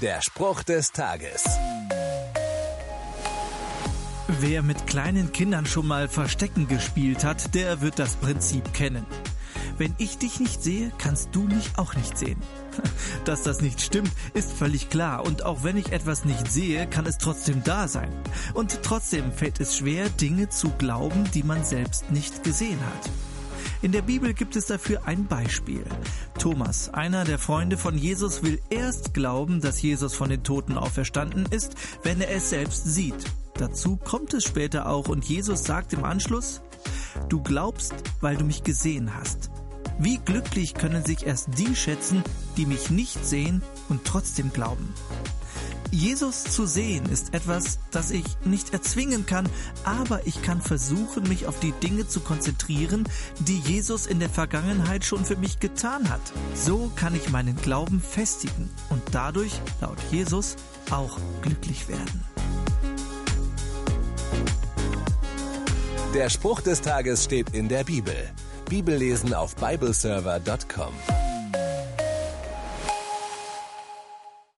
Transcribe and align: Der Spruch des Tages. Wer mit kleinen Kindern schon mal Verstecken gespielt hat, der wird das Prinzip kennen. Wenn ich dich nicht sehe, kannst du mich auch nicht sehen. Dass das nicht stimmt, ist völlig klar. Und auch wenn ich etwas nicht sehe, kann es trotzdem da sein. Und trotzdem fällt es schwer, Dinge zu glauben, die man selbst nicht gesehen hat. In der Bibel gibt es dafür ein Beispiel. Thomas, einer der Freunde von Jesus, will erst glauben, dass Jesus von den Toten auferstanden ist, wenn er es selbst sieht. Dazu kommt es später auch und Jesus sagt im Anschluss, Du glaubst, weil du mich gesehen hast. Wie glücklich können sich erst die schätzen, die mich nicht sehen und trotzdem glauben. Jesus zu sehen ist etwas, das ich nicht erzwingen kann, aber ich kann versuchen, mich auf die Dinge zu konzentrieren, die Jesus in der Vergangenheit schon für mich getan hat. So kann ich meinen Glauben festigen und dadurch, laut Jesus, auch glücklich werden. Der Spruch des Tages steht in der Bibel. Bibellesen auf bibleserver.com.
Der 0.00 0.22
Spruch 0.22 0.62
des 0.62 0.92
Tages. 0.92 1.44
Wer 4.28 4.62
mit 4.62 4.86
kleinen 4.86 5.30
Kindern 5.30 5.66
schon 5.66 5.86
mal 5.86 6.08
Verstecken 6.08 6.68
gespielt 6.68 7.22
hat, 7.22 7.54
der 7.54 7.82
wird 7.82 7.98
das 7.98 8.16
Prinzip 8.16 8.72
kennen. 8.72 9.04
Wenn 9.76 9.94
ich 9.98 10.16
dich 10.16 10.40
nicht 10.40 10.62
sehe, 10.62 10.90
kannst 10.96 11.30
du 11.32 11.42
mich 11.42 11.72
auch 11.76 11.94
nicht 11.96 12.16
sehen. 12.16 12.40
Dass 13.26 13.42
das 13.42 13.60
nicht 13.60 13.82
stimmt, 13.82 14.12
ist 14.32 14.54
völlig 14.54 14.88
klar. 14.88 15.26
Und 15.26 15.44
auch 15.44 15.64
wenn 15.64 15.76
ich 15.76 15.92
etwas 15.92 16.24
nicht 16.24 16.50
sehe, 16.50 16.86
kann 16.86 17.04
es 17.04 17.18
trotzdem 17.18 17.62
da 17.62 17.86
sein. 17.86 18.10
Und 18.54 18.82
trotzdem 18.82 19.32
fällt 19.32 19.60
es 19.60 19.76
schwer, 19.76 20.08
Dinge 20.08 20.48
zu 20.48 20.70
glauben, 20.78 21.30
die 21.34 21.42
man 21.42 21.62
selbst 21.62 22.10
nicht 22.10 22.42
gesehen 22.42 22.80
hat. 22.80 23.29
In 23.82 23.92
der 23.92 24.02
Bibel 24.02 24.34
gibt 24.34 24.56
es 24.56 24.66
dafür 24.66 25.06
ein 25.06 25.26
Beispiel. 25.26 25.82
Thomas, 26.38 26.90
einer 26.90 27.24
der 27.24 27.38
Freunde 27.38 27.78
von 27.78 27.96
Jesus, 27.96 28.42
will 28.42 28.60
erst 28.68 29.14
glauben, 29.14 29.62
dass 29.62 29.80
Jesus 29.80 30.14
von 30.14 30.28
den 30.28 30.44
Toten 30.44 30.76
auferstanden 30.76 31.46
ist, 31.50 31.74
wenn 32.02 32.20
er 32.20 32.30
es 32.30 32.50
selbst 32.50 32.84
sieht. 32.84 33.24
Dazu 33.54 33.96
kommt 33.96 34.34
es 34.34 34.44
später 34.44 34.86
auch 34.86 35.08
und 35.08 35.24
Jesus 35.24 35.64
sagt 35.64 35.94
im 35.94 36.04
Anschluss, 36.04 36.60
Du 37.28 37.42
glaubst, 37.42 37.94
weil 38.20 38.36
du 38.36 38.44
mich 38.44 38.64
gesehen 38.64 39.14
hast. 39.14 39.50
Wie 39.98 40.18
glücklich 40.18 40.74
können 40.74 41.04
sich 41.04 41.26
erst 41.26 41.48
die 41.58 41.74
schätzen, 41.74 42.22
die 42.56 42.66
mich 42.66 42.90
nicht 42.90 43.24
sehen 43.24 43.62
und 43.88 44.04
trotzdem 44.04 44.52
glauben. 44.52 44.94
Jesus 45.90 46.44
zu 46.44 46.66
sehen 46.66 47.06
ist 47.06 47.34
etwas, 47.34 47.78
das 47.90 48.10
ich 48.10 48.24
nicht 48.44 48.72
erzwingen 48.72 49.26
kann, 49.26 49.48
aber 49.84 50.26
ich 50.26 50.42
kann 50.42 50.60
versuchen, 50.60 51.28
mich 51.28 51.46
auf 51.46 51.58
die 51.58 51.72
Dinge 51.72 52.06
zu 52.06 52.20
konzentrieren, 52.20 53.08
die 53.40 53.58
Jesus 53.58 54.06
in 54.06 54.20
der 54.20 54.30
Vergangenheit 54.30 55.04
schon 55.04 55.24
für 55.24 55.36
mich 55.36 55.58
getan 55.58 56.08
hat. 56.08 56.20
So 56.54 56.90
kann 56.94 57.14
ich 57.14 57.30
meinen 57.30 57.56
Glauben 57.56 58.00
festigen 58.00 58.70
und 58.88 59.02
dadurch, 59.12 59.52
laut 59.80 59.98
Jesus, 60.10 60.56
auch 60.90 61.18
glücklich 61.42 61.88
werden. 61.88 62.24
Der 66.14 66.28
Spruch 66.28 66.60
des 66.60 66.80
Tages 66.80 67.24
steht 67.24 67.50
in 67.54 67.68
der 67.68 67.84
Bibel. 67.84 68.14
Bibellesen 68.68 69.34
auf 69.34 69.54
bibleserver.com. 69.56 71.29